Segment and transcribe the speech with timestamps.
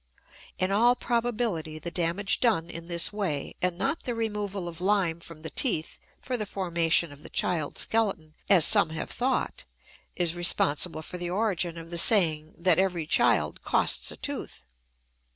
[0.57, 5.19] In all probability the damage done in this way and not the removal of lime
[5.19, 9.63] from the teeth for the formation of the child's skeleton, as some have thought
[10.15, 14.65] is responsible for the origin of the saying that "every child costs a tooth."